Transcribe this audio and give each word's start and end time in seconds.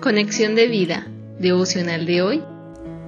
Conexión 0.00 0.54
de 0.54 0.66
vida, 0.66 1.06
devocional 1.38 2.06
de 2.06 2.22
hoy. 2.22 2.42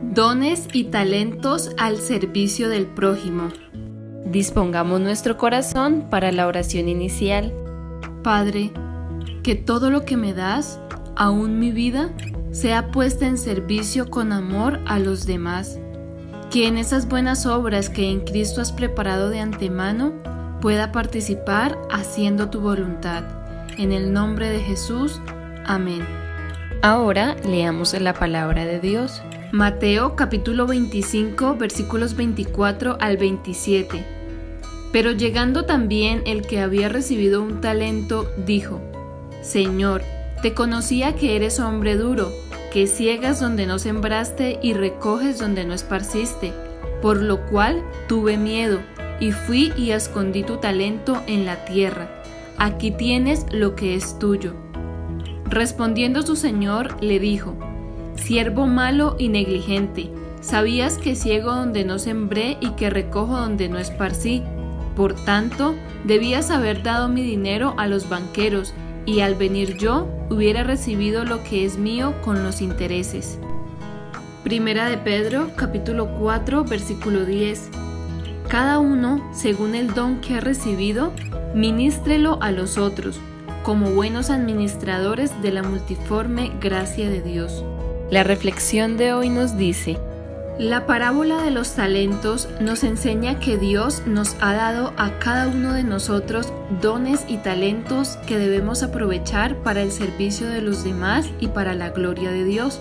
Dones 0.02 0.68
y 0.74 0.84
talentos 0.84 1.70
al 1.78 1.96
servicio 1.96 2.68
del 2.68 2.84
prójimo. 2.84 3.48
Dispongamos 4.26 5.00
nuestro 5.00 5.38
corazón 5.38 6.08
para 6.10 6.32
la 6.32 6.46
oración 6.46 6.90
inicial. 6.90 7.50
Padre, 8.22 8.72
que 9.42 9.54
todo 9.54 9.88
lo 9.88 10.04
que 10.04 10.18
me 10.18 10.34
das, 10.34 10.80
aún 11.16 11.58
mi 11.58 11.70
vida, 11.70 12.10
sea 12.50 12.90
puesta 12.90 13.26
en 13.26 13.38
servicio 13.38 14.10
con 14.10 14.30
amor 14.30 14.78
a 14.84 14.98
los 14.98 15.24
demás. 15.24 15.78
Que 16.50 16.66
en 16.66 16.76
esas 16.76 17.08
buenas 17.08 17.46
obras 17.46 17.88
que 17.88 18.10
en 18.10 18.20
Cristo 18.20 18.60
has 18.60 18.70
preparado 18.70 19.30
de 19.30 19.40
antemano, 19.40 20.12
pueda 20.60 20.92
participar 20.92 21.78
haciendo 21.90 22.50
tu 22.50 22.60
voluntad. 22.60 23.24
En 23.78 23.92
el 23.92 24.12
nombre 24.12 24.50
de 24.50 24.60
Jesús. 24.60 25.22
Amén. 25.64 26.04
Ahora 26.84 27.36
leamos 27.44 27.94
la 27.94 28.12
palabra 28.12 28.64
de 28.64 28.80
Dios. 28.80 29.22
Mateo 29.52 30.16
capítulo 30.16 30.66
25 30.66 31.54
versículos 31.54 32.16
24 32.16 32.96
al 32.98 33.18
27. 33.18 34.04
Pero 34.90 35.12
llegando 35.12 35.64
también 35.64 36.24
el 36.26 36.42
que 36.42 36.58
había 36.58 36.88
recibido 36.88 37.40
un 37.40 37.60
talento, 37.60 38.28
dijo, 38.46 38.80
Señor, 39.42 40.02
te 40.42 40.54
conocía 40.54 41.14
que 41.14 41.36
eres 41.36 41.60
hombre 41.60 41.96
duro, 41.96 42.32
que 42.72 42.88
ciegas 42.88 43.38
donde 43.38 43.64
no 43.66 43.78
sembraste 43.78 44.58
y 44.60 44.74
recoges 44.74 45.38
donde 45.38 45.64
no 45.64 45.74
esparciste, 45.74 46.52
por 47.00 47.22
lo 47.22 47.46
cual 47.46 47.80
tuve 48.08 48.36
miedo, 48.36 48.80
y 49.20 49.30
fui 49.30 49.72
y 49.76 49.92
escondí 49.92 50.42
tu 50.42 50.56
talento 50.56 51.22
en 51.28 51.46
la 51.46 51.64
tierra. 51.64 52.08
Aquí 52.58 52.90
tienes 52.90 53.46
lo 53.52 53.76
que 53.76 53.94
es 53.94 54.18
tuyo. 54.18 54.71
Respondiendo 55.52 56.22
su 56.22 56.34
señor, 56.34 56.96
le 57.02 57.18
dijo, 57.18 57.54
Siervo 58.14 58.66
malo 58.66 59.16
y 59.18 59.28
negligente, 59.28 60.08
sabías 60.40 60.96
que 60.96 61.14
ciego 61.14 61.52
donde 61.54 61.84
no 61.84 61.98
sembré 61.98 62.56
y 62.62 62.70
que 62.70 62.88
recojo 62.88 63.36
donde 63.36 63.68
no 63.68 63.76
esparcí. 63.76 64.42
Por 64.96 65.14
tanto, 65.14 65.74
debías 66.04 66.50
haber 66.50 66.82
dado 66.82 67.10
mi 67.10 67.20
dinero 67.22 67.74
a 67.76 67.86
los 67.86 68.08
banqueros, 68.08 68.72
y 69.04 69.20
al 69.20 69.34
venir 69.34 69.76
yo 69.76 70.08
hubiera 70.30 70.64
recibido 70.64 71.26
lo 71.26 71.44
que 71.44 71.66
es 71.66 71.76
mío 71.76 72.14
con 72.24 72.42
los 72.42 72.62
intereses. 72.62 73.38
Primera 74.44 74.88
de 74.88 74.96
Pedro, 74.96 75.50
capítulo 75.54 76.14
4, 76.18 76.64
versículo 76.64 77.26
10. 77.26 77.68
Cada 78.48 78.78
uno, 78.78 79.22
según 79.34 79.74
el 79.74 79.92
don 79.92 80.22
que 80.22 80.36
ha 80.36 80.40
recibido, 80.40 81.12
ministrelo 81.54 82.38
a 82.40 82.52
los 82.52 82.78
otros 82.78 83.20
como 83.62 83.90
buenos 83.90 84.30
administradores 84.30 85.30
de 85.42 85.52
la 85.52 85.62
multiforme 85.62 86.52
gracia 86.60 87.08
de 87.08 87.20
Dios. 87.20 87.64
La 88.10 88.24
reflexión 88.24 88.96
de 88.96 89.12
hoy 89.12 89.28
nos 89.28 89.56
dice, 89.56 89.98
la 90.58 90.86
parábola 90.86 91.42
de 91.42 91.50
los 91.50 91.72
talentos 91.74 92.48
nos 92.60 92.84
enseña 92.84 93.38
que 93.38 93.56
Dios 93.56 94.02
nos 94.06 94.36
ha 94.40 94.52
dado 94.52 94.92
a 94.98 95.18
cada 95.18 95.48
uno 95.48 95.72
de 95.72 95.82
nosotros 95.82 96.52
dones 96.82 97.24
y 97.26 97.38
talentos 97.38 98.18
que 98.26 98.38
debemos 98.38 98.82
aprovechar 98.82 99.56
para 99.56 99.80
el 99.80 99.90
servicio 99.90 100.48
de 100.48 100.60
los 100.60 100.84
demás 100.84 101.26
y 101.40 101.48
para 101.48 101.74
la 101.74 101.90
gloria 101.90 102.30
de 102.30 102.44
Dios. 102.44 102.80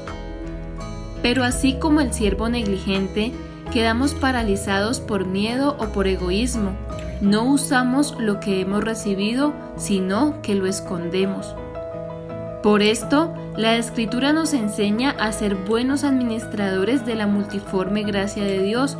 Pero 1.21 1.43
así 1.43 1.75
como 1.75 2.01
el 2.01 2.13
siervo 2.13 2.49
negligente, 2.49 3.31
quedamos 3.71 4.13
paralizados 4.13 4.99
por 4.99 5.25
miedo 5.25 5.77
o 5.79 5.87
por 5.93 6.07
egoísmo, 6.07 6.75
no 7.21 7.45
usamos 7.45 8.15
lo 8.19 8.39
que 8.39 8.61
hemos 8.61 8.83
recibido, 8.83 9.53
sino 9.77 10.41
que 10.41 10.55
lo 10.55 10.65
escondemos. 10.65 11.55
Por 12.63 12.81
esto, 12.81 13.33
la 13.57 13.77
escritura 13.77 14.33
nos 14.33 14.53
enseña 14.53 15.11
a 15.11 15.31
ser 15.31 15.55
buenos 15.55 16.03
administradores 16.03 17.05
de 17.05 17.15
la 17.15 17.27
multiforme 17.27 18.03
gracia 18.03 18.43
de 18.43 18.59
Dios, 18.59 18.97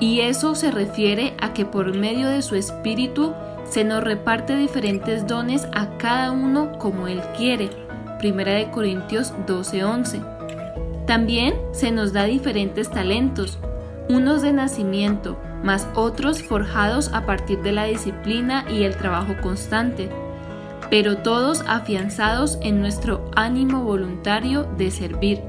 y 0.00 0.20
eso 0.20 0.54
se 0.54 0.70
refiere 0.70 1.34
a 1.40 1.52
que 1.52 1.64
por 1.64 1.94
medio 1.94 2.28
de 2.28 2.42
su 2.42 2.56
Espíritu 2.56 3.34
se 3.64 3.84
nos 3.84 4.02
reparte 4.02 4.56
diferentes 4.56 5.26
dones 5.26 5.66
a 5.72 5.96
cada 5.98 6.32
uno 6.32 6.78
como 6.78 7.06
Él 7.06 7.20
quiere. 7.36 7.70
1 8.22 8.70
Corintios 8.70 9.32
12:11. 9.46 10.20
También 11.06 11.54
se 11.72 11.90
nos 11.90 12.12
da 12.12 12.24
diferentes 12.24 12.90
talentos, 12.90 13.58
unos 14.08 14.42
de 14.42 14.52
nacimiento, 14.52 15.38
más 15.62 15.88
otros 15.94 16.42
forjados 16.42 17.12
a 17.12 17.24
partir 17.26 17.62
de 17.62 17.72
la 17.72 17.84
disciplina 17.84 18.64
y 18.70 18.84
el 18.84 18.96
trabajo 18.96 19.34
constante, 19.40 20.10
pero 20.90 21.18
todos 21.18 21.64
afianzados 21.66 22.58
en 22.62 22.80
nuestro 22.80 23.30
ánimo 23.34 23.82
voluntario 23.82 24.64
de 24.76 24.90
servir. 24.90 25.40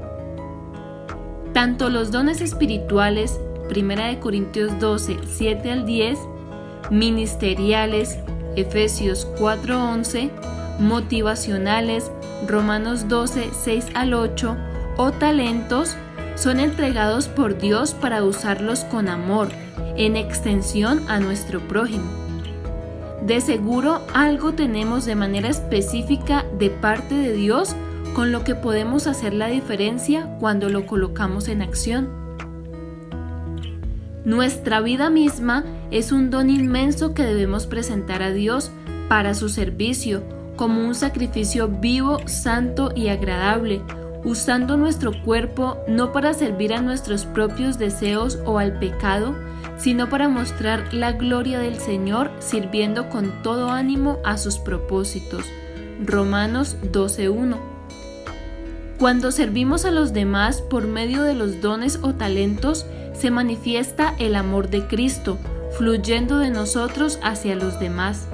Tanto 1.52 1.90
los 1.90 2.10
dones 2.10 2.40
espirituales, 2.40 3.38
1 3.74 4.20
Corintios 4.20 4.78
12, 4.78 5.18
7 5.26 5.70
al 5.70 5.86
10, 5.86 6.18
ministeriales, 6.90 8.18
Efesios 8.56 9.26
4, 9.38 9.78
11, 9.78 10.30
motivacionales, 10.78 12.10
Romanos 12.46 13.08
12, 13.08 13.50
6 13.52 13.86
al 13.94 14.14
8, 14.14 14.56
o 14.96 15.12
talentos, 15.12 15.96
son 16.44 16.60
entregados 16.60 17.26
por 17.26 17.56
Dios 17.56 17.94
para 17.94 18.22
usarlos 18.22 18.80
con 18.80 19.08
amor, 19.08 19.48
en 19.96 20.14
extensión 20.14 21.00
a 21.08 21.18
nuestro 21.18 21.66
prójimo. 21.66 22.04
De 23.22 23.40
seguro 23.40 24.02
algo 24.12 24.52
tenemos 24.52 25.06
de 25.06 25.14
manera 25.14 25.48
específica 25.48 26.44
de 26.58 26.68
parte 26.68 27.14
de 27.14 27.32
Dios 27.32 27.74
con 28.14 28.30
lo 28.30 28.44
que 28.44 28.54
podemos 28.54 29.06
hacer 29.06 29.32
la 29.32 29.46
diferencia 29.46 30.36
cuando 30.38 30.68
lo 30.68 30.84
colocamos 30.84 31.48
en 31.48 31.62
acción. 31.62 32.10
Nuestra 34.26 34.82
vida 34.82 35.08
misma 35.08 35.64
es 35.90 36.12
un 36.12 36.28
don 36.28 36.50
inmenso 36.50 37.14
que 37.14 37.22
debemos 37.22 37.66
presentar 37.66 38.22
a 38.22 38.32
Dios 38.32 38.70
para 39.08 39.32
su 39.32 39.48
servicio, 39.48 40.22
como 40.56 40.86
un 40.86 40.94
sacrificio 40.94 41.68
vivo, 41.68 42.18
santo 42.26 42.92
y 42.94 43.08
agradable, 43.08 43.80
usando 44.24 44.76
nuestro 44.76 45.12
cuerpo 45.22 45.78
no 45.86 46.12
para 46.12 46.34
servir 46.34 46.72
a 46.72 46.80
nuestros 46.80 47.24
propios 47.26 47.78
deseos 47.78 48.38
o 48.46 48.58
al 48.58 48.78
pecado, 48.78 49.34
sino 49.76 50.08
para 50.08 50.28
mostrar 50.28 50.92
la 50.94 51.12
gloria 51.12 51.58
del 51.58 51.78
Señor 51.78 52.30
sirviendo 52.38 53.08
con 53.08 53.42
todo 53.42 53.70
ánimo 53.70 54.18
a 54.24 54.38
sus 54.38 54.58
propósitos. 54.58 55.44
Romanos 56.04 56.76
12.1 56.92 57.56
Cuando 58.98 59.30
servimos 59.30 59.84
a 59.84 59.90
los 59.90 60.12
demás 60.12 60.62
por 60.62 60.86
medio 60.86 61.22
de 61.22 61.34
los 61.34 61.60
dones 61.60 61.98
o 62.02 62.14
talentos, 62.14 62.86
se 63.14 63.30
manifiesta 63.30 64.14
el 64.18 64.34
amor 64.34 64.70
de 64.70 64.86
Cristo, 64.86 65.38
fluyendo 65.76 66.38
de 66.38 66.50
nosotros 66.50 67.18
hacia 67.22 67.56
los 67.56 67.78
demás. 67.78 68.26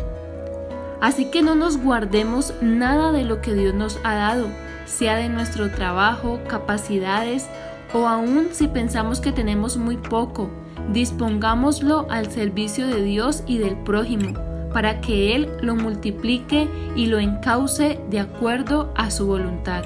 Así 1.00 1.26
que 1.26 1.42
no 1.42 1.54
nos 1.54 1.78
guardemos 1.78 2.52
nada 2.60 3.12
de 3.12 3.24
lo 3.24 3.40
que 3.40 3.54
Dios 3.54 3.74
nos 3.74 3.98
ha 4.04 4.14
dado, 4.14 4.48
sea 4.90 5.16
de 5.16 5.28
nuestro 5.28 5.70
trabajo, 5.70 6.40
capacidades 6.48 7.46
o 7.94 8.06
aún 8.06 8.48
si 8.52 8.68
pensamos 8.68 9.20
que 9.20 9.32
tenemos 9.32 9.76
muy 9.76 9.96
poco, 9.96 10.48
dispongámoslo 10.92 12.06
al 12.10 12.30
servicio 12.30 12.86
de 12.86 13.02
Dios 13.02 13.42
y 13.46 13.58
del 13.58 13.74
prójimo, 13.76 14.38
para 14.72 15.00
que 15.00 15.34
Él 15.34 15.50
lo 15.60 15.74
multiplique 15.74 16.68
y 16.94 17.06
lo 17.06 17.18
encauce 17.18 17.98
de 18.10 18.20
acuerdo 18.20 18.94
a 18.96 19.10
su 19.10 19.26
voluntad. 19.26 19.82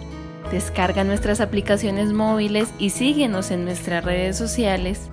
Descarga 0.51 1.05
nuestras 1.05 1.41
aplicaciones 1.41 2.13
móviles 2.13 2.69
y 2.79 2.91
síguenos 2.91 3.51
en 3.51 3.65
nuestras 3.65 4.05
redes 4.05 4.37
sociales 4.39 5.09